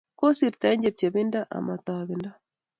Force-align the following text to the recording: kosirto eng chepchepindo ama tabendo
kosirto 0.19 0.65
eng 0.71 0.83
chepchepindo 0.83 1.39
ama 1.57 1.73
tabendo 1.85 2.29